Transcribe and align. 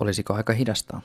Olisiko 0.00 0.34
aika 0.34 0.52
hidastaa? 0.52 1.02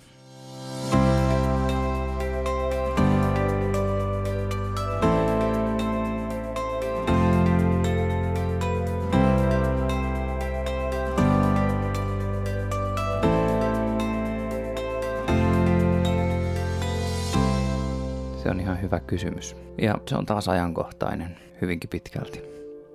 Se 18.44 18.50
on 18.50 18.60
ihan 18.60 18.82
hyvä 18.82 19.00
kysymys. 19.00 19.56
Ja 19.82 19.98
se 20.08 20.16
on 20.16 20.26
taas 20.26 20.48
ajankohtainen 20.50 21.38
hyvinkin 21.62 21.90
pitkälti. 21.90 22.42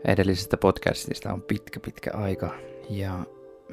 Edellisestä 0.05 0.57
podcastista 0.57 1.32
on 1.32 1.43
pitkä 1.43 1.80
pitkä 1.80 2.11
aika 2.14 2.55
ja 2.91 3.27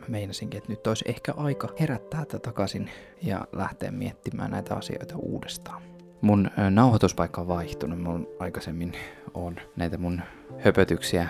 meinasinkin, 0.07 0.57
että 0.57 0.71
nyt 0.71 0.87
olisi 0.87 1.05
ehkä 1.07 1.33
aika 1.37 1.67
herättää 1.79 2.25
tätä 2.25 2.39
takaisin 2.39 2.89
ja 3.21 3.47
lähteä 3.51 3.91
miettimään 3.91 4.51
näitä 4.51 4.75
asioita 4.75 5.15
uudestaan. 5.17 5.81
Mun 6.21 6.51
nauhoituspaikka 6.69 7.41
on 7.41 7.47
vaihtunut. 7.47 8.01
Mun 8.01 8.27
aikaisemmin 8.39 8.93
on 9.33 9.55
näitä 9.75 9.97
mun 9.97 10.21
höpötyksiä 10.59 11.29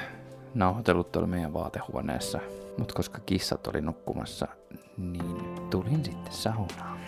nauhoitellut 0.54 1.12
tuolla 1.12 1.28
meidän 1.28 1.54
vaatehuoneessa. 1.54 2.40
Mutta 2.78 2.94
koska 2.94 3.20
kissat 3.20 3.68
oli 3.68 3.82
nukkumassa, 3.82 4.48
niin 4.98 5.70
tulin 5.70 6.06
sitten 6.06 6.34
saunaan. 6.34 7.00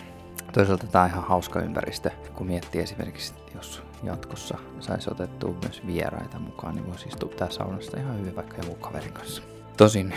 Toisaalta 0.52 0.86
tämä 0.86 1.04
on 1.04 1.10
ihan 1.10 1.24
hauska 1.24 1.60
ympäristö, 1.60 2.10
kun 2.34 2.46
miettii 2.46 2.80
esimerkiksi, 2.80 3.34
jos 3.54 3.82
jatkossa 4.02 4.58
saisi 4.80 5.10
otettua 5.10 5.54
myös 5.62 5.86
vieraita 5.86 6.38
mukaan, 6.38 6.74
niin 6.74 6.86
voisi 6.86 7.08
istua 7.08 7.30
tää 7.36 7.50
saunasta 7.50 8.00
ihan 8.00 8.18
hyvin 8.20 8.36
vaikka 8.36 8.56
joku 8.56 8.74
kaverin 8.74 9.12
kanssa. 9.12 9.42
Tosin 9.76 10.14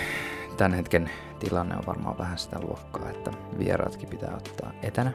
tämän 0.57 0.73
hetken 0.73 1.09
tilanne 1.39 1.75
on 1.77 1.85
varmaan 1.87 2.17
vähän 2.17 2.37
sitä 2.37 2.59
luokkaa, 2.59 3.09
että 3.09 3.31
vieraatkin 3.59 4.09
pitää 4.09 4.35
ottaa 4.35 4.71
etänä. 4.81 5.13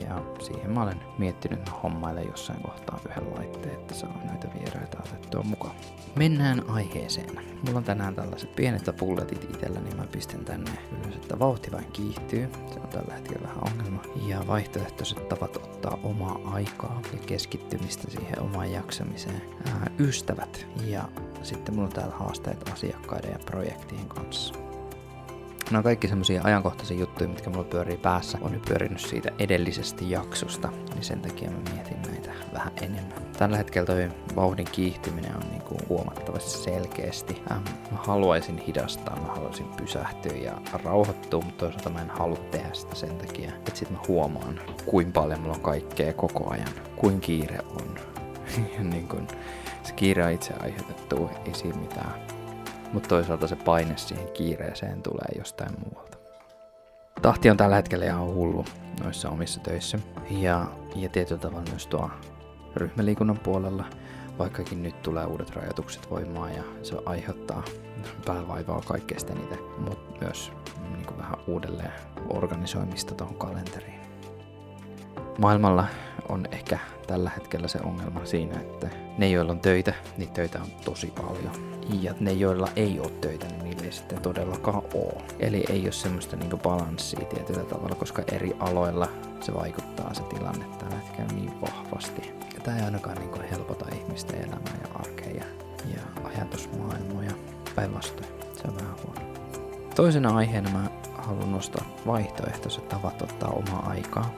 Ja 0.00 0.22
siihen 0.38 0.70
mä 0.70 0.82
olen 0.82 1.00
miettinyt, 1.18 1.82
hommaille 1.82 2.22
jossain 2.22 2.62
kohtaa 2.62 3.00
yhden 3.08 3.34
laitteen, 3.34 3.74
että 3.74 3.94
saa 3.94 4.20
näitä 4.24 4.48
vieraita 4.54 4.98
otettua 4.98 5.42
mukaan. 5.42 5.74
Mennään 6.16 6.70
aiheeseen. 6.70 7.30
Mulla 7.66 7.78
on 7.78 7.84
tänään 7.84 8.14
tällaiset 8.14 8.56
pienet 8.56 8.90
pulletit 8.98 9.44
itsellä, 9.44 9.80
niin 9.80 9.96
mä 9.96 10.06
pistän 10.12 10.44
tänne 10.44 10.70
ylös, 10.92 11.16
että 11.16 11.38
vauhti 11.38 11.72
vain 11.72 11.92
kiihtyy. 11.92 12.48
Se 12.72 12.80
on 12.80 12.88
tällä 12.88 13.14
hetkellä 13.14 13.48
vähän 13.48 13.62
ongelma. 13.70 14.02
Ja 14.26 14.46
vaihtoehtoiset 14.46 15.28
tavat 15.28 15.56
ottaa 15.56 15.98
omaa 16.02 16.40
aikaa 16.44 17.00
ja 17.12 17.18
keskittymistä 17.26 18.10
siihen 18.10 18.42
omaan 18.42 18.72
jaksamiseen. 18.72 19.42
Ää, 19.66 19.90
ystävät 19.98 20.66
ja 20.86 21.08
sitten 21.42 21.74
mulla 21.74 21.88
on 21.88 21.94
täällä 21.94 22.16
haasteet 22.16 22.68
asiakkaiden 22.72 23.32
ja 23.32 23.38
projektien 23.46 24.08
kanssa. 24.08 24.63
No 25.70 25.82
kaikki 25.82 26.08
semmosia 26.08 26.40
ajankohtaisia 26.44 26.98
juttuja, 26.98 27.28
mitkä 27.28 27.50
mulla 27.50 27.64
pyörii 27.64 27.96
päässä, 27.96 28.38
on 28.40 28.52
nyt 28.52 28.62
pyörinyt 28.62 29.00
siitä 29.00 29.30
edellisestä 29.38 30.04
jaksosta, 30.04 30.68
niin 30.94 31.04
sen 31.04 31.20
takia 31.20 31.50
mä 31.50 31.58
mietin 31.74 32.02
näitä 32.02 32.30
vähän 32.52 32.72
enemmän. 32.82 33.22
Tällä 33.38 33.56
hetkellä 33.56 33.86
toi 33.86 34.08
vauhdin 34.36 34.66
kiihtyminen 34.72 35.36
on 35.36 35.50
niinku 35.50 35.76
huomattavasti 35.88 36.50
selkeästi. 36.50 37.42
Ähm, 37.52 37.62
mä 37.92 37.98
haluaisin 37.98 38.58
hidastaa, 38.58 39.20
mä 39.20 39.32
haluaisin 39.34 39.66
pysähtyä 39.76 40.36
ja 40.36 40.58
rauhoittua, 40.84 41.40
mutta 41.40 41.64
toisaalta 41.64 41.90
mä 41.90 42.02
en 42.02 42.10
halua 42.10 42.38
tehdä 42.50 42.70
sitä 42.72 42.94
sen 42.94 43.16
takia, 43.18 43.50
että 43.54 43.70
sit 43.74 43.90
mä 43.90 43.98
huomaan, 44.08 44.60
kuin 44.86 45.12
paljon 45.12 45.40
mulla 45.40 45.54
on 45.54 45.60
kaikkea 45.60 46.12
koko 46.12 46.50
ajan, 46.50 46.68
kuin 46.96 47.20
kiire 47.20 47.58
on. 47.70 47.98
ja 48.76 48.84
niin 48.84 49.08
kun, 49.08 49.28
se 49.82 49.92
kiire 49.92 50.24
on 50.24 50.30
itse 50.30 50.54
aiheutettu, 50.60 51.30
ei 51.46 51.54
siinä 51.54 51.78
mitään 51.78 52.33
mutta 52.94 53.08
toisaalta 53.08 53.48
se 53.48 53.56
paine 53.56 53.96
siihen 53.96 54.28
kiireeseen 54.32 55.02
tulee 55.02 55.28
jostain 55.38 55.72
muualta. 55.84 56.18
Tahti 57.22 57.50
on 57.50 57.56
tällä 57.56 57.76
hetkellä 57.76 58.04
ihan 58.04 58.26
hullu 58.26 58.64
noissa 59.04 59.30
omissa 59.30 59.60
töissä. 59.60 59.98
Ja, 60.30 60.66
ja 60.96 61.08
tietyllä 61.08 61.40
tavalla 61.40 61.70
myös 61.70 61.86
tuo 61.86 62.10
ryhmäliikunnan 62.76 63.38
puolella, 63.38 63.84
vaikkakin 64.38 64.82
nyt 64.82 65.02
tulee 65.02 65.24
uudet 65.26 65.50
rajoitukset 65.50 66.10
voimaan 66.10 66.54
ja 66.54 66.62
se 66.82 66.96
aiheuttaa 67.06 67.64
päävaivaa 68.26 68.82
kaikkea 68.86 69.20
sitä 69.20 69.34
niitä, 69.34 69.56
mutta 69.78 70.24
myös 70.24 70.52
niin 70.92 71.18
vähän 71.18 71.38
uudelleen 71.46 71.92
organisoimista 72.28 73.14
tuohon 73.14 73.36
kalenteriin. 73.36 74.00
Maailmalla 75.38 75.86
on 76.28 76.46
ehkä 76.52 76.78
tällä 77.06 77.30
hetkellä 77.30 77.68
se 77.68 77.78
ongelma 77.84 78.24
siinä, 78.24 78.60
että 78.60 78.88
ne, 79.18 79.28
joilla 79.30 79.52
on 79.52 79.60
töitä, 79.60 79.94
niin 80.16 80.30
töitä 80.30 80.58
on 80.62 80.68
tosi 80.84 81.06
paljon 81.06 81.74
ja 82.00 82.14
ne, 82.20 82.32
joilla 82.32 82.68
ei 82.76 83.00
ole 83.00 83.10
töitä, 83.10 83.46
niin 83.46 83.64
niillä 83.64 83.84
ei 83.84 83.92
sitten 83.92 84.20
todellakaan 84.20 84.82
ole. 84.94 85.22
Eli 85.40 85.64
ei 85.68 85.82
ole 85.82 85.92
semmoista 85.92 86.36
niinku 86.36 86.56
balanssia 86.56 87.24
tietyllä 87.24 87.64
tavalla, 87.64 87.94
koska 87.94 88.22
eri 88.32 88.56
aloilla 88.60 89.08
se 89.40 89.54
vaikuttaa 89.54 90.14
se 90.14 90.22
tilanne 90.22 90.64
tällä 90.78 90.96
hetkellä 90.96 91.32
niin 91.32 91.60
vahvasti. 91.60 92.32
Ja 92.54 92.60
tämä 92.60 92.76
ei 92.76 92.84
ainakaan 92.84 93.18
niinku 93.18 93.38
helpota 93.50 93.86
ihmisten 93.94 94.40
elämää 94.40 94.78
ja 94.82 94.88
arkea 94.94 95.30
ja, 95.30 95.44
ja 95.94 96.00
ajatusmaailmoja. 96.24 97.32
Päinvastoin, 97.74 98.28
se 98.52 98.68
on 98.68 98.76
vähän 98.76 98.96
huono. 99.06 99.34
Toisena 99.94 100.36
aiheena 100.36 100.70
mä 100.70 100.90
haluan 101.18 101.52
nostaa 101.52 101.84
vaihtoehtoiset 102.06 102.88
tavat 102.88 103.22
ottaa 103.22 103.50
omaa 103.50 103.86
aikaa 103.88 104.30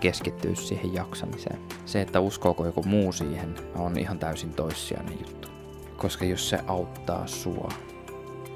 keskittyä 0.00 0.54
siihen 0.54 0.94
jaksamiseen. 0.94 1.58
Se, 1.86 2.00
että 2.00 2.20
uskooko 2.20 2.66
joku 2.66 2.82
muu 2.82 3.12
siihen, 3.12 3.54
on 3.74 3.98
ihan 3.98 4.18
täysin 4.18 4.54
toissijainen 4.54 5.18
juttu. 5.18 5.48
Koska 5.96 6.24
jos 6.24 6.48
se 6.48 6.58
auttaa 6.66 7.26
sua, 7.26 7.68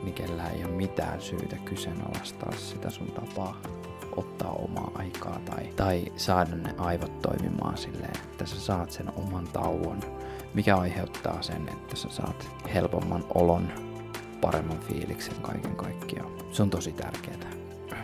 niin 0.03 0.15
kellä 0.15 0.49
ei 0.49 0.65
ole 0.65 0.73
mitään 0.73 1.21
syytä 1.21 1.57
kyseenalaistaa 1.57 2.53
sitä 2.53 2.91
sun 2.91 3.13
tapaa 3.13 3.57
ottaa 4.17 4.53
omaa 4.53 4.91
aikaa 4.95 5.41
tai, 5.45 5.73
tai 5.77 6.05
saada 6.17 6.57
ne 6.57 6.75
aivot 6.79 7.23
toimimaan 7.23 7.79
silleen, 7.79 8.17
että 8.25 8.47
sä 8.47 8.61
saat 8.61 8.91
sen 8.91 9.13
oman 9.17 9.49
tauon, 9.53 10.01
mikä 10.55 10.77
aiheuttaa 10.77 11.43
sen, 11.43 11.69
että 11.69 11.97
sä 11.97 12.09
saat 12.11 12.51
helpomman 12.75 13.25
olon, 13.35 13.73
paremman 14.41 14.79
fiiliksen 14.79 15.35
kaiken 15.43 15.77
kaikkiaan. 15.77 16.33
Se 16.53 16.63
on 16.63 16.71
tosi 16.71 16.93
tärkeää. 16.93 17.51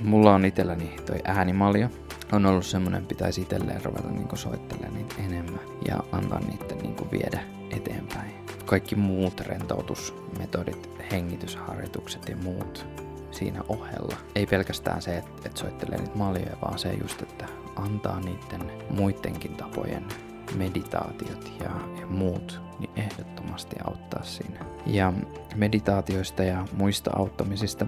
Mulla 0.00 0.34
on 0.34 0.44
itselläni 0.44 0.96
toi 1.06 1.18
äänimalja. 1.24 1.90
On 2.32 2.46
ollut 2.46 2.66
semmonen, 2.66 3.06
pitäisi 3.06 3.40
itselleen 3.40 3.84
ruveta 3.84 4.08
niinku 4.08 4.36
soittelemaan 4.36 4.94
niitä 4.94 5.14
enemmän 5.18 5.60
ja 5.88 5.96
antaa 6.12 6.40
niiden 6.40 6.78
niinku 6.78 7.08
viedä 7.12 7.40
eteenpäin 7.70 8.48
kaikki 8.68 8.96
muut 8.96 9.40
rentoutusmetodit, 9.40 10.90
hengitysharjoitukset 11.12 12.28
ja 12.28 12.36
muut 12.36 12.86
siinä 13.30 13.62
ohella. 13.68 14.16
Ei 14.34 14.46
pelkästään 14.46 15.02
se, 15.02 15.16
että, 15.16 15.30
että 15.44 15.60
soittelee 15.60 15.98
niitä 15.98 16.18
maljoja, 16.18 16.56
vaan 16.62 16.78
se 16.78 16.92
just, 16.92 17.22
että 17.22 17.46
antaa 17.76 18.20
niiden 18.20 18.72
muidenkin 18.90 19.54
tapojen 19.54 20.04
meditaatiot 20.56 21.52
ja, 21.60 21.70
ja 22.00 22.06
muut, 22.06 22.60
niin 22.78 22.90
ehdottomasti 22.96 23.76
auttaa 23.84 24.22
siinä. 24.22 24.64
Ja 24.86 25.12
meditaatioista 25.56 26.42
ja 26.42 26.66
muista 26.72 27.10
auttamisista 27.16 27.86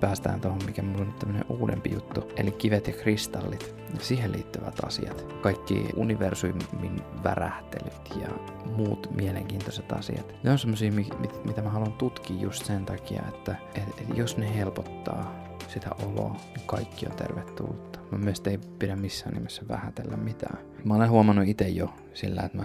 päästään 0.00 0.40
tuohon, 0.40 0.64
mikä 0.66 0.82
mulla 0.82 1.00
on 1.00 1.06
nyt 1.06 1.18
tämmönen 1.18 1.44
uudempi 1.48 1.92
juttu, 1.92 2.32
eli 2.36 2.50
kivet 2.50 2.86
ja 2.86 2.92
kristallit 2.92 3.74
siihen 4.00 4.32
liittyvät 4.32 4.80
asiat. 4.84 5.26
Kaikki 5.42 5.88
universumin 5.96 7.02
värähtelyt 7.24 8.16
ja 8.20 8.28
muut 8.76 9.16
mielenkiintoiset 9.16 9.92
asiat. 9.92 10.34
Ne 10.42 10.50
on 10.50 10.58
semmosia, 10.58 10.92
mit, 10.92 11.44
mitä 11.44 11.62
mä 11.62 11.70
haluan 11.70 11.92
tutkia 11.92 12.40
just 12.40 12.64
sen 12.64 12.86
takia, 12.86 13.22
että 13.28 13.56
et, 13.74 14.00
et 14.00 14.16
jos 14.16 14.36
ne 14.36 14.54
helpottaa 14.54 15.48
sitä 15.68 15.90
oloa, 16.06 16.36
niin 16.56 16.66
kaikki 16.66 17.06
on 17.06 17.16
tervetullutta. 17.16 17.98
Mä 18.10 18.18
mielestä 18.18 18.50
ei 18.50 18.58
pidä 18.78 18.96
missään 18.96 19.34
nimessä 19.34 19.62
vähätellä 19.68 20.16
mitään. 20.16 20.58
Mä 20.84 20.94
olen 20.94 21.10
huomannut 21.10 21.48
itse 21.48 21.68
jo 21.68 21.94
sillä, 22.14 22.42
että 22.42 22.58
mä 22.58 22.64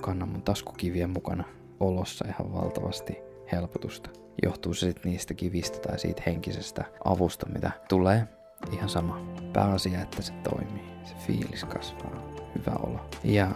kannan 0.00 0.28
mun 0.28 0.42
taskukiviä 0.42 1.06
mukana 1.06 1.44
olossa 1.80 2.24
ihan 2.28 2.52
valtavasti 2.52 3.29
helpotusta 3.52 4.10
johtuu 4.42 4.74
se 4.74 4.86
sitten 4.86 5.12
niistä 5.12 5.34
kivistä 5.34 5.78
tai 5.78 5.98
siitä 5.98 6.22
henkisestä 6.26 6.84
avusta, 7.04 7.46
mitä 7.46 7.70
tulee. 7.88 8.28
Ihan 8.72 8.88
sama. 8.88 9.26
Pääasia, 9.52 10.02
että 10.02 10.22
se 10.22 10.32
toimii. 10.32 10.84
Se 11.04 11.14
fiilis 11.26 11.64
kasvaa. 11.64 12.30
Hyvä 12.58 12.76
olo. 12.82 13.00
Ja 13.24 13.48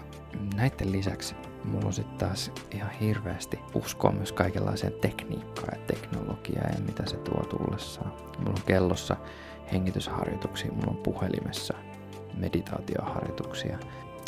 näiden 0.56 0.92
lisäksi 0.92 1.34
mulla 1.64 1.86
on 1.86 1.92
sitten 1.92 2.18
taas 2.18 2.52
ihan 2.70 2.90
hirveästi 2.90 3.58
uskoa 3.74 4.12
myös 4.12 4.32
kaikenlaiseen 4.32 4.92
tekniikkaan 5.00 5.78
ja 5.78 5.86
teknologiaan 5.86 6.74
ja 6.74 6.80
mitä 6.86 7.02
se 7.06 7.16
tuo 7.16 7.42
tullessaan. 7.44 8.12
Mulla 8.38 8.50
on 8.50 8.62
kellossa 8.66 9.16
hengitysharjoituksia, 9.72 10.72
mulla 10.72 10.90
on 10.90 10.96
puhelimessa 10.96 11.74
meditaatioharjoituksia. 12.34 13.78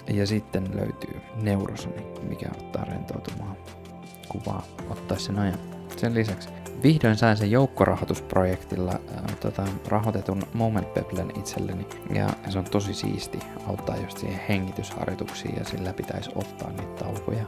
Ja 0.09 0.27
sitten 0.27 0.77
löytyy 0.77 1.21
neurosoni, 1.43 2.03
mikä 2.29 2.49
ottaa 2.57 2.85
rentoutumaan 2.85 3.57
kuvaa, 4.41 4.63
ottaa 4.91 5.19
sen 5.19 5.39
ajan. 5.39 5.59
Sen 5.97 6.15
lisäksi 6.15 6.49
vihdoin 6.83 7.17
sain 7.17 7.37
sen 7.37 7.51
joukkorahoitusprojektilla 7.51 8.93
äh, 8.93 9.37
tota, 9.41 9.65
rahoitetun 9.89 10.43
Moment 10.53 10.95
Peblen 10.95 11.33
itselleni. 11.39 11.87
Ja 12.15 12.29
se 12.49 12.59
on 12.59 12.65
tosi 12.65 12.95
siisti 12.95 13.39
auttaa 13.67 13.97
just 13.97 14.19
siihen 14.19 14.41
hengitysharjoituksiin 14.49 15.57
ja 15.59 15.65
sillä 15.65 15.93
pitäisi 15.93 16.31
ottaa 16.35 16.71
niitä 16.71 17.05
taukoja 17.05 17.45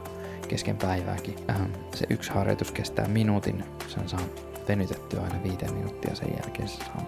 kesken 0.49 0.77
päivääkin. 0.77 1.35
Äh, 1.51 1.61
se 1.95 2.07
yksi 2.11 2.31
harjoitus 2.31 2.73
kestää 2.73 3.09
minuutin, 3.09 3.65
sen 3.89 4.09
saa 4.09 4.21
venytettyä 4.69 5.23
aina 5.23 5.43
viiteen 5.43 5.75
minuuttia, 5.75 6.15
sen 6.15 6.31
jälkeen 6.43 6.69
se 6.69 6.77
saa 6.77 7.03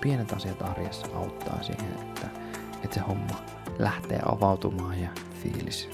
pienet 0.00 0.32
asiat 0.32 0.62
arjessa 0.62 1.06
auttaa 1.14 1.62
siihen, 1.62 1.92
että, 2.02 2.26
että 2.84 2.94
se 2.94 3.00
homma 3.00 3.44
lähtee 3.78 4.20
avautumaan 4.26 5.00
ja 5.00 5.08
fiilis 5.42 5.90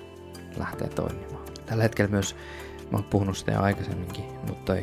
lähtee 0.56 0.88
toimimaan. 0.88 1.44
Tällä 1.66 1.82
hetkellä 1.82 2.10
myös, 2.10 2.36
mä 2.90 2.96
oon 2.98 3.04
puhunut 3.04 3.36
sitä 3.36 3.60
aikaisemminkin, 3.60 4.24
mutta 4.24 4.64
toi, 4.64 4.82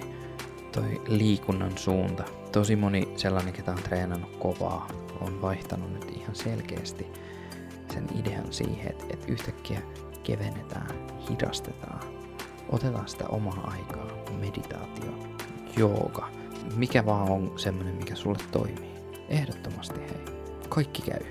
toi 0.72 1.02
liikunnan 1.08 1.78
suunta. 1.78 2.24
Tosi 2.52 2.76
moni 2.76 3.08
sellainen, 3.16 3.54
ketä 3.54 3.72
on 3.72 3.84
treenannut 3.84 4.36
kovaa, 4.36 4.88
on 5.22 5.42
vaihtanut 5.42 5.94
nyt 5.94 6.12
ihan 6.16 6.36
selkeästi 6.36 7.08
sen 7.94 8.08
idean 8.20 8.54
siihen, 8.54 8.92
että, 8.92 9.06
että 9.10 9.32
yhtäkkiä 9.32 9.82
kevennetään, 10.24 10.90
hidastetaan, 11.30 12.00
otetaan 12.70 13.08
sitä 13.08 13.26
omaa 13.30 13.72
aikaa, 13.74 14.08
meditaatio, 14.40 15.12
jooga, 15.78 16.30
mikä 16.76 17.06
vaan 17.06 17.32
on 17.32 17.54
semmoinen, 17.56 17.96
mikä 17.96 18.16
sulle 18.16 18.40
toimii. 18.52 18.98
Ehdottomasti 19.30 20.00
hei, 20.00 20.36
kaikki 20.70 21.02
käy. 21.02 21.26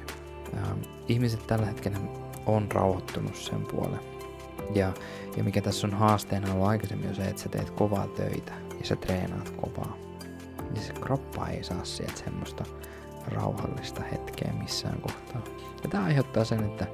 Ähm, 0.54 0.78
ihmiset 1.08 1.46
tällä 1.46 1.66
hetkellä 1.66 1.98
on 2.46 2.72
rauhoittunut 2.72 3.36
sen 3.36 3.66
puolen. 3.66 4.15
Ja, 4.74 4.92
ja 5.36 5.44
mikä 5.44 5.60
tässä 5.60 5.86
on 5.86 5.92
haasteena 5.92 6.52
ollut 6.52 6.68
aikaisemmin 6.68 7.08
on 7.08 7.14
se, 7.14 7.22
että 7.22 7.42
sä 7.42 7.48
teet 7.48 7.70
kovaa 7.70 8.06
töitä 8.06 8.52
ja 8.80 8.86
sä 8.86 8.96
treenaat 8.96 9.50
kovaa. 9.50 9.96
Niin 10.70 10.84
se 10.84 10.92
kroppa 10.92 11.48
ei 11.48 11.64
saa 11.64 11.84
sieltä 11.84 12.16
semmoista 12.16 12.64
rauhallista 13.28 14.02
hetkeä 14.12 14.52
missään 14.62 15.00
kohtaa. 15.00 15.42
Ja 15.82 15.88
tämä 15.90 16.04
aiheuttaa 16.04 16.44
sen, 16.44 16.64
että 16.64 16.86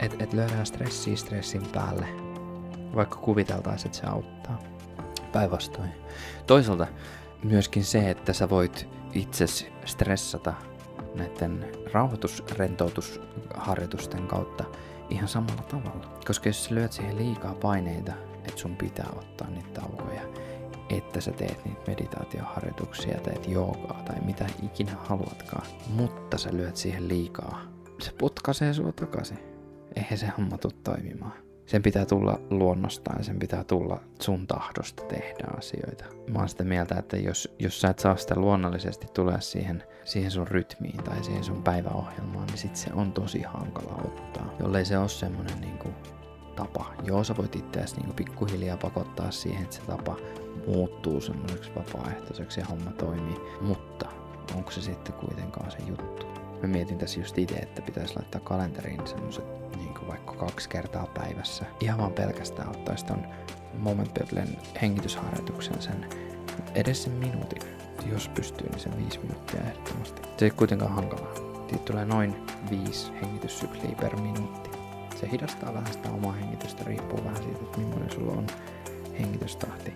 et, 0.00 0.22
et 0.22 0.32
löydään 0.32 0.66
stressiä 0.66 1.16
stressin 1.16 1.62
päälle, 1.72 2.06
vaikka 2.94 3.16
kuviteltaisiin, 3.16 3.86
että 3.86 3.98
se 3.98 4.06
auttaa. 4.06 4.58
Päinvastoin. 5.32 5.90
Toisaalta 6.46 6.86
myöskin 7.44 7.84
se, 7.84 8.10
että 8.10 8.32
sä 8.32 8.50
voit 8.50 8.88
itse 9.12 9.44
stressata 9.84 10.54
näiden 11.14 11.66
rauhoitusrentoutusharjoitusten 11.92 14.26
kautta 14.26 14.64
ihan 15.10 15.28
samalla 15.28 15.62
tavalla. 15.62 16.18
Koska 16.26 16.48
jos 16.48 16.64
sä 16.64 16.74
lyöt 16.74 16.92
siihen 16.92 17.16
liikaa 17.16 17.54
paineita, 17.54 18.12
että 18.34 18.60
sun 18.60 18.76
pitää 18.76 19.08
ottaa 19.16 19.50
niitä 19.50 19.80
taukoja, 19.80 20.22
että 20.90 21.20
sä 21.20 21.32
teet 21.32 21.64
niitä 21.64 21.82
meditaatioharjoituksia, 21.86 23.20
teet 23.20 23.48
joogaa 23.48 24.02
tai 24.04 24.20
mitä 24.24 24.46
ikinä 24.62 24.92
haluatkaan, 25.04 25.66
mutta 25.88 26.38
sä 26.38 26.50
lyöt 26.52 26.76
siihen 26.76 27.08
liikaa, 27.08 27.62
se 27.98 28.12
potkaisee 28.18 28.74
sua 28.74 28.92
takaisin. 28.92 29.38
Eihän 29.96 30.18
se 30.18 30.26
homma 30.38 30.58
tule 30.58 30.74
toimimaan. 30.84 31.45
Sen 31.66 31.82
pitää 31.82 32.06
tulla 32.06 32.40
luonnostaan, 32.50 33.24
sen 33.24 33.38
pitää 33.38 33.64
tulla 33.64 34.00
sun 34.20 34.46
tahdosta 34.46 35.02
tehdä 35.02 35.46
asioita. 35.58 36.04
Mä 36.30 36.38
oon 36.38 36.48
sitä 36.48 36.64
mieltä, 36.64 36.94
että 36.98 37.16
jos, 37.16 37.54
jos 37.58 37.80
sä 37.80 37.88
et 37.88 37.98
saa 37.98 38.16
sitä 38.16 38.34
luonnollisesti 38.36 39.06
tulee 39.14 39.40
siihen, 39.40 39.82
siihen 40.04 40.30
sun 40.30 40.48
rytmiin 40.48 41.04
tai 41.04 41.24
siihen 41.24 41.44
sun 41.44 41.62
päiväohjelmaan, 41.62 42.46
niin 42.46 42.58
sit 42.58 42.76
se 42.76 42.90
on 42.92 43.12
tosi 43.12 43.42
hankala 43.42 44.00
ottaa. 44.04 44.54
Jollei 44.60 44.84
se 44.84 44.98
ole 44.98 45.08
semmonen 45.08 45.60
niinku 45.60 45.88
tapa. 46.56 46.94
Joo, 47.04 47.24
sä 47.24 47.36
voit 47.36 47.56
itseäsi 47.56 47.96
niinku 47.96 48.12
pikkuhiljaa 48.12 48.76
pakottaa 48.76 49.30
siihen, 49.30 49.62
että 49.62 49.76
se 49.76 49.82
tapa 49.82 50.16
muuttuu 50.66 51.20
semmoiseksi 51.20 51.70
vapaaehtoiseksi 51.76 52.60
ja 52.60 52.66
homma 52.66 52.90
toimii. 52.90 53.36
Mutta 53.60 54.08
onko 54.54 54.70
se 54.70 54.82
sitten 54.82 55.14
kuitenkaan 55.14 55.70
se 55.70 55.78
juttu? 55.86 56.45
Mä 56.62 56.68
mietin 56.68 56.98
tässä 56.98 57.20
just 57.20 57.38
itse, 57.38 57.54
että 57.54 57.82
pitäisi 57.82 58.16
laittaa 58.16 58.40
kalenteriin 58.40 59.06
semmoset 59.06 59.44
niin 59.76 60.08
vaikka 60.08 60.32
kaksi 60.32 60.68
kertaa 60.68 61.06
päivässä. 61.06 61.64
Ihan 61.80 61.98
vaan 61.98 62.12
pelkästään 62.12 62.70
ottaisi 62.70 63.06
ton 63.06 63.26
Moment 63.78 64.14
Bubblen 64.14 64.58
hengitysharjoituksen 64.82 65.82
sen 65.82 66.06
edes 66.74 67.02
sen 67.02 67.12
minuutin. 67.12 67.62
Jos 68.12 68.28
pystyy, 68.28 68.68
niin 68.68 68.80
sen 68.80 68.96
viisi 68.96 69.18
minuuttia 69.18 69.60
ehdottomasti. 69.60 70.22
Se 70.36 70.44
ei 70.44 70.50
kuitenkaan 70.50 70.92
hankalaa. 70.92 71.34
Siitä 71.68 71.84
tulee 71.84 72.04
noin 72.04 72.36
viisi 72.70 73.12
hengityssykliä 73.22 73.96
per 74.00 74.16
minuutti. 74.16 74.70
Se 75.20 75.30
hidastaa 75.30 75.74
vähän 75.74 75.92
sitä 75.92 76.10
omaa 76.10 76.32
hengitystä, 76.32 76.84
riippuu 76.84 77.24
vähän 77.24 77.42
siitä, 77.42 77.60
että 77.62 77.78
millainen 77.78 78.10
sulla 78.10 78.32
on 78.32 78.46
hengitystahti. 79.18 79.92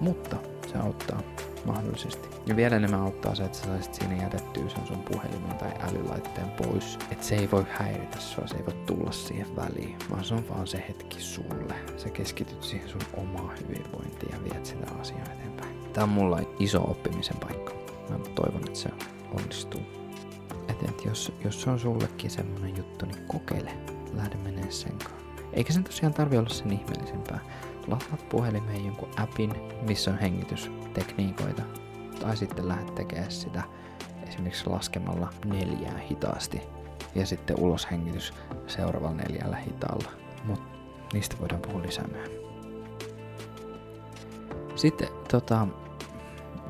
Mutta 0.00 0.36
se 0.72 0.78
auttaa 0.78 1.22
mahdollisesti. 1.64 2.28
Ja 2.46 2.56
vielä 2.56 2.76
enemmän 2.76 3.00
auttaa 3.00 3.34
se, 3.34 3.44
että 3.44 3.58
sä 3.58 3.64
saisit 3.64 3.94
siinä 3.94 4.22
jätettyä 4.22 4.68
sen 4.68 4.86
sun 4.86 5.02
puhelimen 5.12 5.56
tai 5.58 5.72
älylaitteen 5.80 6.50
pois. 6.50 6.98
Että 7.10 7.24
se 7.24 7.36
ei 7.36 7.50
voi 7.50 7.64
häiritä 7.70 8.20
sua, 8.20 8.46
se 8.46 8.56
ei 8.56 8.66
voi 8.66 8.74
tulla 8.86 9.12
siihen 9.12 9.56
väliin, 9.56 9.96
vaan 10.10 10.24
se 10.24 10.34
on 10.34 10.48
vaan 10.48 10.66
se 10.66 10.84
hetki 10.88 11.20
sulle. 11.20 11.74
Sä 11.96 12.10
keskityt 12.10 12.62
siihen 12.62 12.88
sun 12.88 13.00
omaa 13.16 13.52
hyvinvointiin 13.60 14.32
ja 14.32 14.44
viet 14.44 14.66
sitä 14.66 14.86
asiaa 15.00 15.32
eteenpäin. 15.32 15.92
Tää 15.92 16.04
on 16.04 16.10
mulla 16.10 16.40
iso 16.58 16.90
oppimisen 16.90 17.36
paikka. 17.36 17.72
Mä 18.10 18.18
toivon, 18.34 18.62
että 18.66 18.78
se 18.78 18.88
onnistuu. 19.34 19.82
Et, 20.68 20.82
et 20.82 21.04
jos, 21.04 21.32
jos 21.44 21.62
se 21.62 21.70
on 21.70 21.78
sullekin 21.78 22.30
semmonen 22.30 22.76
juttu, 22.76 23.06
niin 23.06 23.26
kokeile. 23.26 23.70
Lähde 24.14 24.36
menee 24.36 24.70
sen 24.70 24.92
kanssa. 24.98 25.18
Eikä 25.52 25.72
sen 25.72 25.84
tosiaan 25.84 26.14
tarvi 26.14 26.38
olla 26.38 26.48
sen 26.48 26.72
ihmeellisempää 26.72 27.40
lataat 27.90 28.28
puhelimeen 28.28 28.86
jonkun 28.86 29.08
appin, 29.16 29.52
missä 29.82 30.10
on 30.10 30.18
hengitystekniikoita, 30.18 31.62
tai 32.20 32.36
sitten 32.36 32.68
lähdet 32.68 32.94
tekemään 32.94 33.30
sitä 33.30 33.62
esimerkiksi 34.28 34.70
laskemalla 34.70 35.32
neljää 35.44 35.98
hitaasti 35.98 36.62
ja 37.14 37.26
sitten 37.26 37.58
ulos 37.58 37.90
hengitys 37.90 38.34
seuraavalla 38.66 39.16
neljällä 39.16 39.56
hitaalla. 39.56 40.10
Mutta 40.44 40.78
niistä 41.12 41.36
voidaan 41.40 41.62
puhua 41.62 41.82
lisää 41.82 42.06
myöhemmin. 42.06 42.40
Sitten 44.76 45.08
tota, 45.30 45.66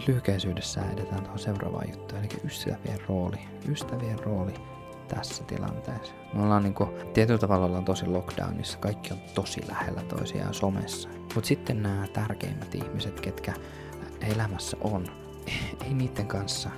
lyhkäisyydessä 0.06 0.80
edetään 0.92 1.22
tuohon 1.22 1.38
seuraavaan 1.38 1.90
juttuun, 1.90 2.20
eli 2.20 2.28
ystävien 2.44 3.00
rooli. 3.08 3.38
Ystävien 3.68 4.18
rooli 4.18 4.54
tässä 5.08 5.44
tilanteessa. 5.44 6.14
Me 6.34 6.42
ollaan 6.42 6.62
niinku, 6.62 6.88
tietyllä 7.14 7.38
tavalla 7.38 7.66
ollaan 7.66 7.84
tosi 7.84 8.06
lockdownissa, 8.06 8.78
kaikki 8.78 9.12
on 9.12 9.18
tosi 9.34 9.60
lähellä 9.68 10.02
toisiaan 10.02 10.54
somessa. 10.54 11.08
Mutta 11.34 11.48
sitten 11.48 11.82
nämä 11.82 12.06
tärkeimmät 12.12 12.74
ihmiset, 12.74 13.20
ketkä 13.20 13.54
elämässä 14.20 14.76
on, 14.80 15.06
ei 15.86 15.94
niiden 15.94 16.26
kanssa 16.26 16.70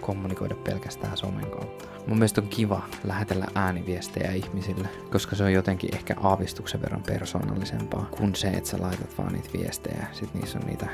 kommunikoida 0.00 0.54
pelkästään 0.54 1.16
somen 1.16 1.50
kautta. 1.50 1.84
Mun 2.06 2.18
mielestä 2.18 2.40
on 2.40 2.48
kiva 2.48 2.82
lähetellä 3.04 3.46
ääniviestejä 3.54 4.32
ihmisille, 4.32 4.88
koska 5.10 5.36
se 5.36 5.44
on 5.44 5.52
jotenkin 5.52 5.94
ehkä 5.94 6.16
aavistuksen 6.22 6.82
verran 6.82 7.02
persoonallisempaa 7.02 8.06
kuin 8.10 8.34
se, 8.34 8.48
että 8.48 8.70
sä 8.70 8.76
laitat 8.80 9.18
vaan 9.18 9.32
niitä 9.32 9.48
viestejä. 9.58 10.06
Sitten 10.12 10.40
niissä 10.40 10.58
on 10.58 10.66
niitä 10.66 10.86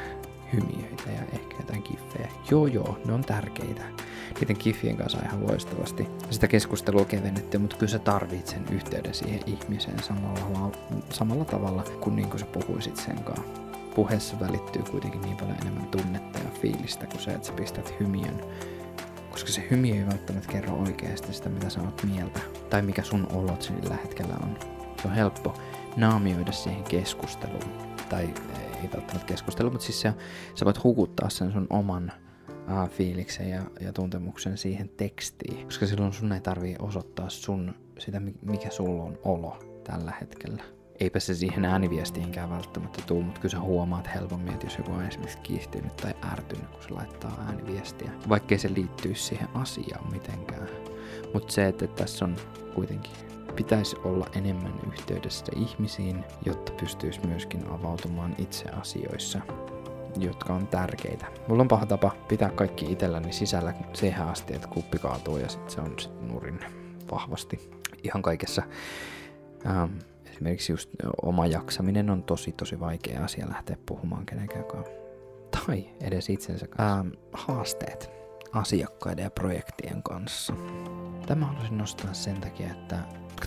hymiöitä 0.52 1.10
ja 1.10 1.22
ehkä 1.32 1.56
jotain 1.58 1.82
kiffejä. 1.82 2.28
Joo 2.50 2.66
joo, 2.66 2.98
ne 3.04 3.12
on 3.12 3.24
tärkeitä. 3.24 3.82
Niiden 4.40 4.56
kiffien 4.56 4.96
kanssa 4.96 5.18
ihan 5.24 5.46
loistavasti 5.46 6.08
sitä 6.30 6.48
keskustelua 6.48 7.04
kevennetty, 7.04 7.58
mutta 7.58 7.76
kyllä 7.76 7.90
sä 7.90 7.98
tarvit 7.98 8.46
sen 8.46 8.64
yhteyden 8.70 9.14
siihen 9.14 9.40
ihmiseen 9.46 10.02
samalla, 10.02 10.72
samalla 11.10 11.44
tavalla 11.44 11.84
kuin, 12.00 12.16
niin 12.16 12.28
kuin 12.28 12.40
sä 12.40 12.46
puhuisit 12.46 12.96
sen 12.96 13.24
kanssa. 13.24 13.66
Puheessa 13.94 14.40
välittyy 14.40 14.82
kuitenkin 14.82 15.20
niin 15.20 15.36
paljon 15.36 15.56
enemmän 15.60 15.86
tunnetta 15.86 16.38
ja 16.38 16.50
fiilistä 16.60 17.06
kuin 17.06 17.20
se, 17.20 17.30
että 17.30 17.46
sä 17.46 17.52
pistät 17.52 17.94
hymiön 18.00 18.40
koska 19.36 19.52
se 19.52 19.66
hymiö 19.70 19.94
ei 19.94 20.06
välttämättä 20.06 20.52
kerro 20.52 20.74
oikeasti 20.74 21.32
sitä, 21.32 21.48
mitä 21.48 21.70
sä 21.70 21.80
oot 21.80 22.02
mieltä, 22.02 22.40
tai 22.70 22.82
mikä 22.82 23.02
sun 23.02 23.26
olot 23.32 23.62
sillä 23.62 23.96
hetkellä 23.96 24.34
on. 24.42 24.58
Se 25.02 25.08
on 25.08 25.14
helppo 25.14 25.54
naamioida 25.96 26.52
siihen 26.52 26.84
keskusteluun, 26.84 27.96
tai 28.08 28.34
ei 28.82 28.90
välttämättä 28.94 29.26
keskustelu, 29.26 29.70
mutta 29.70 29.86
siis 29.86 30.00
sä, 30.00 30.12
sä 30.54 30.64
voit 30.64 30.84
hukuttaa 30.84 31.30
sen 31.30 31.52
sun 31.52 31.66
oman 31.70 32.12
uh, 32.48 32.90
fiiliksen 32.90 33.50
ja, 33.50 33.62
ja 33.80 33.92
tuntemuksen 33.92 34.58
siihen 34.58 34.88
tekstiin, 34.88 35.64
koska 35.64 35.86
silloin 35.86 36.12
sun 36.12 36.32
ei 36.32 36.40
tarvii 36.40 36.76
osoittaa 36.78 37.28
sun 37.28 37.74
sitä, 37.98 38.20
mikä 38.42 38.70
sulla 38.70 39.02
on 39.02 39.18
olo 39.24 39.58
tällä 39.84 40.12
hetkellä. 40.20 40.62
Eipä 41.00 41.20
se 41.20 41.34
siihen 41.34 41.64
ääniviestiinkään 41.64 42.50
välttämättä 42.50 43.02
tuu, 43.06 43.22
mutta 43.22 43.40
kyllä 43.40 43.52
sä 43.52 43.60
huomaat 43.60 44.14
helpommin, 44.14 44.52
että 44.52 44.66
jos 44.66 44.78
joku 44.78 44.92
on 44.92 45.06
esimerkiksi 45.06 45.38
kiihtynyt 45.38 45.96
tai 45.96 46.14
ärtynyt, 46.32 46.66
kun 46.66 46.82
se 46.82 46.90
laittaa 46.90 47.44
ääniviestiä, 47.46 48.10
vaikkei 48.28 48.58
se 48.58 48.74
liittyisi 48.74 49.22
siihen 49.22 49.48
asiaan 49.54 50.12
mitenkään. 50.12 50.68
Mutta 51.34 51.52
se, 51.52 51.68
että 51.68 51.86
tässä 51.86 52.24
on 52.24 52.36
kuitenkin 52.74 53.25
pitäisi 53.56 53.96
olla 54.04 54.26
enemmän 54.34 54.80
yhteydessä 54.92 55.46
ihmisiin, 55.56 56.24
jotta 56.46 56.72
pystyisi 56.72 57.26
myöskin 57.26 57.68
avautumaan 57.68 58.34
itse 58.38 58.68
asioissa, 58.68 59.40
jotka 60.18 60.52
on 60.52 60.66
tärkeitä. 60.66 61.26
Mulla 61.48 61.62
on 61.62 61.68
paha 61.68 61.86
tapa 61.86 62.10
pitää 62.28 62.50
kaikki 62.50 62.92
itselläni 62.92 63.32
sisällä 63.32 63.74
siihen 63.92 64.26
asti, 64.26 64.54
että 64.54 64.68
kuppi 64.68 64.98
kaatuu 64.98 65.38
ja 65.38 65.48
sitten 65.48 65.70
se 65.70 65.80
on 65.80 65.98
sit 65.98 66.20
nurin 66.20 66.60
vahvasti 67.10 67.70
ihan 68.02 68.22
kaikessa. 68.22 68.62
Ähm, 69.66 69.92
esimerkiksi 70.30 70.72
just 70.72 70.90
oma 71.22 71.46
jaksaminen 71.46 72.10
on 72.10 72.22
tosi 72.22 72.52
tosi 72.52 72.80
vaikea 72.80 73.24
asia 73.24 73.48
lähteä 73.48 73.76
puhumaan 73.86 74.26
kenenkään 74.26 74.64
Tai 75.50 75.88
edes 76.00 76.30
itsensä 76.30 76.66
kanssa. 76.66 76.98
Ähm, 76.98 77.08
haasteet 77.32 78.15
asiakkaiden 78.52 79.22
ja 79.22 79.30
projektien 79.30 80.02
kanssa. 80.02 80.54
Tämä 81.26 81.46
haluaisin 81.46 81.78
nostaa 81.78 82.14
sen 82.14 82.40
takia, 82.40 82.70
että 82.70 82.98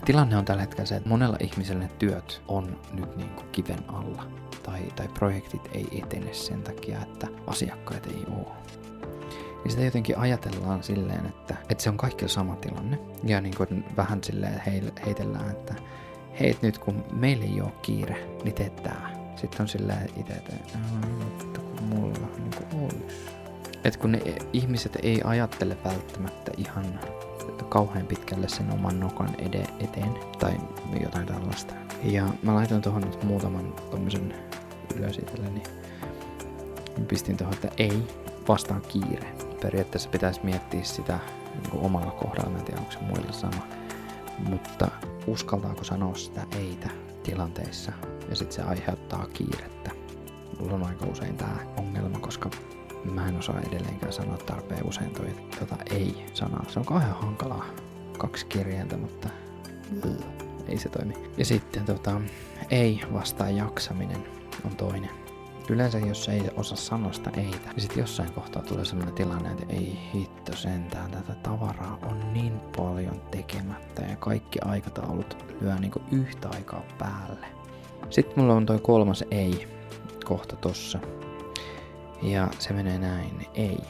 tilanne 0.04 0.36
on 0.36 0.44
tällä 0.44 0.60
hetkellä 0.60 0.86
se, 0.86 0.96
että 0.96 1.08
monella 1.08 1.36
ihmisellä 1.40 1.82
ne 1.82 1.90
työt 1.98 2.42
on 2.48 2.80
nyt 2.92 3.16
niin 3.16 3.30
kuin 3.30 3.48
kiven 3.52 3.84
alla. 3.88 4.26
Tai, 4.62 4.80
tai 4.96 5.08
projektit 5.08 5.68
ei 5.72 6.02
etene 6.02 6.34
sen 6.34 6.62
takia, 6.62 7.02
että 7.02 7.26
asiakkaat 7.46 8.06
ei 8.06 8.24
ole. 8.30 8.56
niin 9.64 9.70
sitä 9.70 9.82
jotenkin 9.82 10.18
ajatellaan 10.18 10.82
silleen, 10.82 11.26
että, 11.26 11.56
että 11.68 11.84
se 11.84 11.90
on 11.90 11.96
kaikilla 11.96 12.28
sama 12.28 12.56
tilanne. 12.56 12.98
Ja 13.24 13.40
niin 13.40 13.56
kuin 13.56 13.84
vähän 13.96 14.24
silleen 14.24 14.62
heitellään, 15.06 15.50
että 15.50 15.74
hei, 16.40 16.58
nyt 16.62 16.78
kun 16.78 17.04
meillä 17.12 17.44
ei 17.44 17.60
ole 17.60 17.72
kiire, 17.82 18.26
niin 18.44 18.54
teet 18.54 18.76
tää. 18.76 19.10
Sitten 19.36 19.60
on 19.60 19.68
silleen 19.68 20.10
itse, 20.16 20.32
että 20.32 21.60
kun 21.60 21.84
mulla 21.88 22.28
niin 22.38 22.54
kuin 22.56 22.82
olisi. 22.82 23.39
Et 23.84 23.96
kun 23.96 24.12
ne 24.12 24.22
ihmiset 24.52 24.98
ei 25.02 25.20
ajattele 25.24 25.76
välttämättä 25.84 26.52
ihan 26.56 27.00
kauhean 27.68 28.06
pitkälle 28.06 28.48
sen 28.48 28.72
oman 28.72 29.00
nokan 29.00 29.34
ede- 29.38 29.70
eteen 29.80 30.14
tai 30.38 30.52
jotain 31.00 31.26
tällaista. 31.26 31.74
Ja 32.02 32.28
mä 32.42 32.54
laitoin 32.54 32.82
tuohon 32.82 33.02
nyt 33.02 33.22
muutaman 33.22 33.72
tommosen 33.90 34.34
ylös 34.96 35.18
itselleni. 35.18 35.62
Pistin 37.08 37.36
tuohon, 37.36 37.54
että 37.54 37.68
ei, 37.78 38.02
vastaan 38.48 38.82
kiire. 38.88 39.34
Periaatteessa 39.62 40.10
pitäisi 40.10 40.40
miettiä 40.42 40.82
sitä 40.82 41.18
niin 41.54 41.84
omalla 41.84 42.10
kohdalla, 42.10 42.58
en 42.58 42.64
tiedä 42.64 42.80
onko 42.80 42.92
se 42.92 42.98
muilla 42.98 43.32
sama. 43.32 43.66
Mutta 44.38 44.88
uskaltaako 45.26 45.84
sanoa 45.84 46.14
sitä 46.14 46.46
eitä 46.58 46.88
tilanteissa 47.22 47.92
ja 48.30 48.36
sitten 48.36 48.54
se 48.54 48.62
aiheuttaa 48.62 49.26
kiirettä. 49.32 49.90
Mulla 50.58 50.74
on 50.74 50.84
aika 50.84 51.06
usein 51.06 51.36
tää 51.36 51.56
ongelma, 51.76 52.18
koska 52.18 52.50
mä 53.04 53.28
en 53.28 53.38
osaa 53.38 53.60
edelleenkään 53.60 54.12
sanoa 54.12 54.36
tarpeen 54.36 54.88
usein 54.88 55.10
toi 55.10 55.34
tota 55.58 55.76
ei-sanaa. 55.90 56.64
Se 56.68 56.78
on 56.78 56.84
kauhean 56.84 57.14
hankalaa. 57.14 57.66
Kaksi 58.18 58.46
kirjainta, 58.46 58.96
mutta 58.96 59.28
ei 60.68 60.78
se 60.78 60.88
toimi. 60.88 61.14
Ja 61.36 61.44
sitten 61.44 61.84
tota, 61.84 62.20
ei 62.70 63.00
vastaan 63.12 63.56
jaksaminen 63.56 64.24
on 64.64 64.76
toinen. 64.76 65.10
Yleensä 65.68 65.98
jos 65.98 66.28
ei 66.28 66.42
osaa 66.56 66.76
sanoa 66.76 67.12
sitä 67.12 67.30
eitä, 67.30 67.70
niin 67.72 67.80
sitten 67.80 68.00
jossain 68.00 68.32
kohtaa 68.32 68.62
tulee 68.62 68.84
sellainen 68.84 69.14
tilanne, 69.14 69.50
että 69.50 69.66
ei 69.68 69.98
hitto 70.14 70.56
sentään, 70.56 71.10
tätä 71.10 71.34
tavaraa 71.34 71.98
on 72.02 72.32
niin 72.32 72.60
paljon 72.76 73.20
tekemättä 73.30 74.02
ja 74.02 74.16
kaikki 74.16 74.58
aikataulut 74.64 75.44
lyö 75.60 75.74
niinku 75.74 76.02
yhtä 76.12 76.48
aikaa 76.48 76.82
päälle. 76.98 77.46
Sitten 78.10 78.34
mulla 78.36 78.54
on 78.54 78.66
toi 78.66 78.78
kolmas 78.78 79.24
ei 79.30 79.68
kohta 80.24 80.56
tossa. 80.56 80.98
Ja 82.22 82.48
se 82.58 82.72
menee 82.72 82.98
näin, 82.98 83.46
ei, 83.54 83.80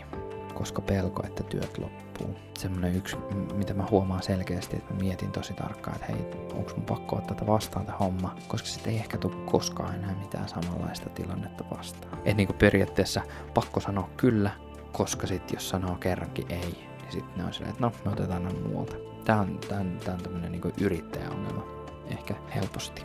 koska 0.55 0.83
pelko, 0.83 1.23
että 1.27 1.43
työt 1.43 1.79
loppuu. 1.79 2.37
Semmonen 2.59 2.97
yksi, 2.97 3.17
mitä 3.55 3.75
mä 3.75 3.87
huomaan 3.91 4.23
selkeästi, 4.23 4.77
että 4.77 4.95
mä 4.95 5.01
mietin 5.01 5.33
tosi 5.33 5.55
tarkkaan, 5.55 5.97
että 5.97 6.13
hei, 6.13 6.27
onko 6.55 6.71
mun 6.77 6.87
pakko 6.87 7.17
ottaa 7.17 7.35
tätä 7.37 7.47
vastaan 7.47 7.87
tämä 7.87 7.99
homma, 7.99 8.37
koska 8.49 8.69
sitten 8.69 8.93
ei 8.93 8.99
ehkä 8.99 9.19
tule 9.19 9.37
koskaan 9.47 9.95
enää 9.95 10.15
mitään 10.15 10.49
samanlaista 10.49 11.09
tilannetta 11.09 11.65
vastaan. 11.77 12.19
Et 12.25 12.37
niinku 12.37 12.53
periaatteessa 12.53 13.21
pakko 13.55 13.81
sanoa 13.81 14.09
kyllä, 14.17 14.51
koska 14.93 15.27
sitten 15.27 15.57
jos 15.57 15.69
sanoo 15.69 15.95
kerrankin 15.95 16.47
ei, 16.49 16.89
niin 17.03 17.13
sitten 17.13 17.33
ne 17.37 17.45
on 17.45 17.53
silleen, 17.53 17.71
että 17.71 17.87
no, 17.87 17.93
me 18.05 18.13
otetaan 18.13 18.45
ne 18.45 18.53
muualta. 18.53 18.97
Tää 19.25 19.41
on, 19.41 19.59
tää 19.69 19.81
on, 19.81 19.99
tää 20.05 20.15
on 20.15 20.23
tämmönen 20.23 20.53
niinku 20.53 20.71
yrittäjäongelma, 20.81 21.65
ehkä 22.07 22.35
helposti. 22.55 23.03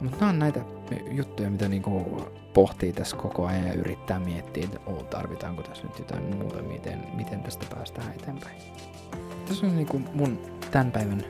Mutta 0.00 0.16
nämä 0.20 0.30
on 0.30 0.38
näitä 0.38 0.60
juttuja, 1.10 1.50
mitä 1.50 1.68
niinku 1.68 2.22
pohtii 2.54 2.92
tässä 2.92 3.16
koko 3.16 3.46
ajan 3.46 3.66
ja 3.66 3.72
yrittää 3.72 4.18
miettiä, 4.18 4.64
että 4.64 4.80
oh, 4.86 5.04
tarvitaanko 5.04 5.62
tässä 5.62 5.82
nyt 5.82 5.98
jotain 5.98 6.36
muuta, 6.36 6.62
miten, 6.62 7.06
miten 7.14 7.42
tästä 7.42 7.66
päästään 7.74 8.12
eteenpäin. 8.12 8.56
Tässä 9.48 9.66
on 9.66 9.76
niinku 9.76 10.02
mun 10.14 10.38
tämän 10.70 10.92
päivän, 10.92 11.24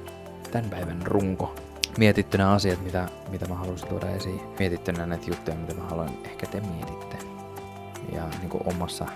tämän 0.51 0.71
päivän 0.71 1.03
runko. 1.05 1.55
Mietittynä 1.99 2.51
asiat, 2.51 2.85
mitä, 2.85 3.09
mitä 3.31 3.49
mä 3.49 3.55
haluaisin 3.55 3.89
tuoda 3.89 4.11
esiin. 4.11 4.41
Mietittynä 4.59 5.07
näitä 5.07 5.31
juttuja, 5.31 5.57
mitä 5.57 5.75
mä 5.75 5.83
haluan 5.83 6.11
ehkä 6.25 6.47
te 6.47 6.61
mietitte. 6.61 7.19
Ja 8.13 8.29
niinku 8.41 8.61
omassa, 8.65 9.07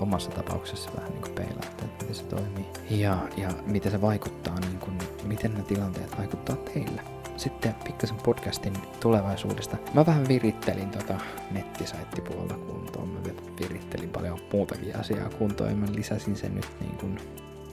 omassa 0.00 0.30
tapauksessa 0.30 0.90
vähän 0.96 1.12
niinku 1.12 1.28
peilaa, 1.34 1.64
että 1.70 1.84
miten 2.00 2.14
se 2.14 2.24
toimii. 2.24 2.66
Ja, 2.90 3.18
ja 3.36 3.48
miten 3.66 3.92
se 3.92 4.00
vaikuttaa, 4.00 4.60
niinku, 4.60 4.86
miten 5.24 5.54
ne 5.54 5.62
tilanteet 5.62 6.18
vaikuttaa 6.18 6.56
teille 6.56 7.19
sitten 7.40 7.74
pikkasen 7.74 8.16
podcastin 8.16 8.72
tulevaisuudesta. 9.00 9.76
Mä 9.94 10.06
vähän 10.06 10.28
virittelin 10.28 10.90
tota 10.90 11.14
nettisaittipuolta 11.50 12.54
kuntoon. 12.54 13.08
Mä 13.08 13.20
virittelin 13.60 14.08
paljon 14.08 14.38
muutakin 14.52 14.96
asiaa 14.96 15.28
kuntoon 15.28 15.78
mä 15.78 15.86
lisäsin 15.92 16.36
sen 16.36 16.54
nyt 16.54 16.66
niin 16.80 16.96
kuin 16.98 17.18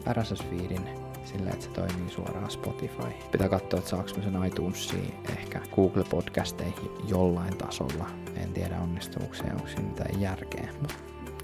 RSS-feedin 0.10 0.90
sillä, 1.26 1.50
että 1.50 1.66
se 1.66 1.72
toimii 1.72 2.10
suoraan 2.10 2.52
Spotify. 2.52 3.08
Pitää 3.32 3.50
katsoa, 3.50 3.78
että 3.78 3.90
saaks 3.90 4.16
mä 4.18 4.24
sen 4.24 4.46
iTunesiin, 4.46 5.14
ehkä 5.38 5.62
Google 5.76 6.04
Podcasteihin 6.04 6.92
jollain 7.08 7.58
tasolla. 7.58 8.10
En 8.36 8.54
tiedä 8.54 8.80
onnistuuko 8.80 9.34
se, 9.34 9.44
onko 9.44 9.68
siinä 9.68 9.82
mitään 9.82 10.22
järkeä, 10.22 10.70
mutta 10.82 10.96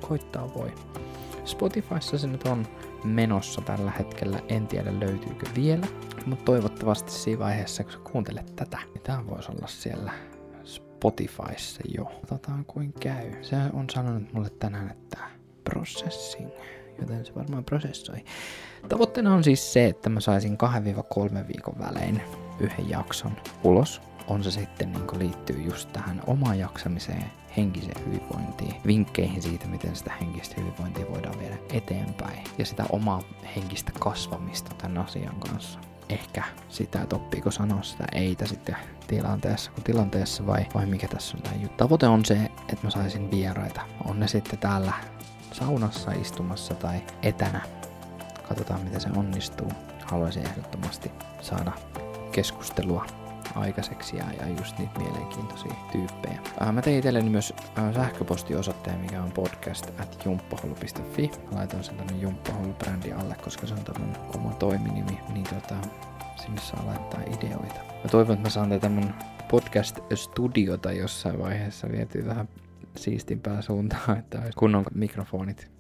koittaa 0.08 0.54
voi. 0.54 0.72
Spotifyssa 1.46 2.18
se 2.18 2.28
nyt 2.28 2.48
on 2.48 2.68
menossa 3.04 3.62
tällä 3.62 3.92
hetkellä, 3.92 4.40
en 4.48 4.68
tiedä 4.68 5.00
löytyykö 5.00 5.46
vielä, 5.56 5.88
mutta 6.26 6.46
toivottavasti 6.46 7.12
siinä 7.12 7.40
vaiheessa, 7.40 7.84
kun 7.84 7.94
sä 7.94 8.00
kuuntelet 8.12 8.56
tätä, 8.56 8.78
niin 8.94 9.02
tää 9.04 9.28
voisi 9.28 9.52
olla 9.52 9.68
siellä 9.68 10.14
Spotifyssa 10.64 11.82
jo. 11.98 12.06
Katsotaan 12.06 12.66
kuin 12.66 12.94
käy. 12.94 13.44
Se 13.44 13.56
on 13.74 13.90
sanonut 13.90 14.34
mulle 14.34 14.50
tänään, 14.50 14.92
että 14.92 15.18
processing, 15.64 16.50
joten 17.00 17.26
se 17.26 17.36
varmaan 17.36 17.66
prosessoi. 17.66 18.24
Tavoitteena 18.90 19.34
on 19.34 19.44
siis 19.44 19.74
se, 19.74 19.86
että 19.86 20.10
mä 20.10 20.20
saisin 20.20 20.58
2-3 21.44 21.48
viikon 21.48 21.80
välein 21.80 22.22
yhden 22.60 22.90
jakson 22.90 23.32
ulos 23.64 24.02
on 24.28 24.44
se 24.44 24.52
sitten 24.52 24.92
niin 24.92 25.20
liittyy 25.20 25.62
just 25.62 25.94
tähän 25.94 26.22
omaan 26.28 26.60
jaksamiseen, 26.60 27.32
henkiseen 27.58 28.06
hyvinvointiin, 28.06 28.76
vinkkeihin 28.88 29.42
siitä, 29.42 29.68
miten 29.68 29.96
sitä 29.96 30.14
henkistä 30.22 30.56
hyvinvointia 30.58 31.10
voidaan 31.10 31.40
viedä 31.40 31.58
eteenpäin 31.74 32.44
ja 32.58 32.66
sitä 32.66 32.86
omaa 32.90 33.22
henkistä 33.56 33.92
kasvamista 34.00 34.76
tämän 34.76 34.98
asian 34.98 35.36
kanssa. 35.36 35.80
Ehkä 36.10 36.44
sitä, 36.70 37.02
että 37.02 37.16
oppiiko 37.16 37.52
sanoa 37.52 37.82
sitä 37.82 38.06
eitä 38.12 38.46
sitten 38.46 38.76
tilanteessa 39.08 39.72
kuin 39.72 39.84
tilanteessa 39.84 40.48
vai, 40.48 40.66
vai 40.76 40.86
mikä 40.86 41.08
tässä 41.08 41.38
on 41.38 41.44
tämä 41.44 41.56
juttu. 41.56 41.78
Tavoite 41.78 42.08
on 42.08 42.26
se, 42.26 42.36
että 42.44 42.84
mä 42.84 42.90
saisin 42.90 43.32
vieraita. 43.32 43.82
On 44.06 44.20
ne 44.20 44.28
sitten 44.28 44.60
täällä 44.60 44.94
saunassa 45.52 46.12
istumassa 46.12 46.74
tai 46.74 47.02
etänä. 47.24 47.62
Katsotaan 48.48 48.82
miten 48.82 49.02
se 49.02 49.10
onnistuu. 49.16 49.68
Haluaisin 50.06 50.48
ehdottomasti 50.48 51.12
saada 51.42 51.72
keskustelua 52.32 53.06
aikaiseksi 53.56 54.18
ja, 54.18 54.26
ja 54.40 54.48
just 54.48 54.80
niitä 54.80 55.00
mielenkiintoisia 55.00 55.74
tyyppejä. 55.92 56.40
Äh, 56.62 56.74
mä 56.74 56.82
tein 56.82 56.98
itselleni 56.98 57.30
myös 57.30 57.54
äh, 57.78 57.94
sähköpostiosoitteen, 57.94 59.00
mikä 59.00 59.24
on 59.24 59.32
podcast 59.32 60.00
at 60.00 60.26
jumppahullu.fi. 60.26 61.32
Mä 61.52 61.58
laitoin 61.58 61.84
sen 61.84 61.96
tänne 61.96 62.14
jumppahullu-brändi 62.14 63.14
alle, 63.14 63.36
koska 63.44 63.68
se 63.68 63.74
on 63.74 63.84
tämän 63.84 64.18
oma 64.36 64.54
toiminimi, 64.54 65.20
niin 65.34 65.44
tota, 65.44 65.76
sinne 66.42 66.62
saa 66.62 66.86
laittaa 66.86 67.22
ideoita. 67.22 67.80
Mä 68.04 68.10
toivon, 68.12 68.34
että 68.34 68.48
mä 68.48 68.50
saan 68.50 68.70
tätä 68.70 68.90
mun 68.90 69.14
podcast-studiota 69.48 70.92
jossain 70.92 71.40
vaiheessa 71.40 71.92
vietyä 71.92 72.26
vähän 72.26 72.50
siistimpää 72.96 73.62
suuntaan, 73.62 74.18
että 74.20 74.42
kunnon 74.58 74.86
mikrofonit. 74.94 75.72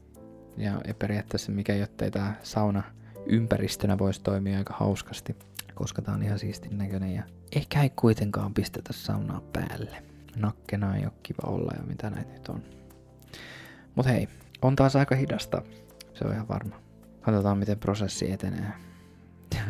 Ja, 0.57 0.81
ja 0.87 0.93
periaatteessa 0.93 1.51
mikä 1.51 1.75
jottei 1.75 2.11
tää 2.11 2.39
sauna 2.43 2.83
ympäristönä 3.25 3.97
voisi 3.97 4.21
toimia 4.21 4.57
aika 4.57 4.73
hauskasti 4.77 5.35
koska 5.75 6.01
tää 6.01 6.13
on 6.13 6.23
ihan 6.23 6.39
siistin 6.39 6.77
näköinen 6.77 7.13
ja 7.15 7.23
ehkä 7.55 7.83
ei 7.83 7.89
kuitenkaan 7.89 8.53
pistetä 8.53 8.93
saunaa 8.93 9.41
päälle. 9.53 10.03
Nakkena 10.35 10.95
ei 10.95 11.03
ole 11.03 11.13
kiva 11.23 11.49
olla 11.49 11.71
ja 11.77 11.83
mitä 11.83 12.09
näitä 12.09 12.33
nyt 12.33 12.47
on. 12.47 12.63
Mut 13.95 14.05
hei, 14.05 14.29
on 14.61 14.75
taas 14.75 14.95
aika 14.95 15.15
hidasta. 15.15 15.61
Se 16.13 16.25
on 16.25 16.33
ihan 16.33 16.47
varma. 16.47 16.81
Katsotaan 17.21 17.57
miten 17.57 17.79
prosessi 17.79 18.31
etenee. 18.31 18.73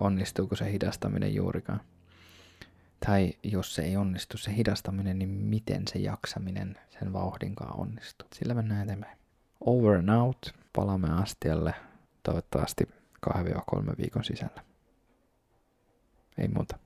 Onnistuuko 0.00 0.56
se 0.56 0.72
hidastaminen 0.72 1.34
juurikaan. 1.34 1.80
Tai 3.06 3.32
jos 3.42 3.74
se 3.74 3.82
ei 3.82 3.96
onnistu 3.96 4.38
se 4.38 4.56
hidastaminen, 4.56 5.18
niin 5.18 5.28
miten 5.28 5.82
se 5.88 5.98
jaksaminen 5.98 6.78
sen 6.98 7.12
vauhdinkaan 7.12 7.80
onnistuu. 7.80 8.28
Sillä 8.34 8.54
mennään 8.54 8.82
eteenpäin. 8.82 9.18
Over 9.60 9.98
and 9.98 10.08
out. 10.08 10.54
Palaamme 10.72 11.08
astialle 11.10 11.74
toivottavasti 12.22 12.84
2-3 13.30 13.96
viikon 13.98 14.24
sisällä. 14.24 14.64
Ei 16.38 16.48
muuta. 16.48 16.78